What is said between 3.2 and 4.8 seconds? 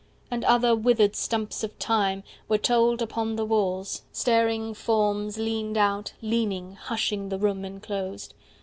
the walls; staring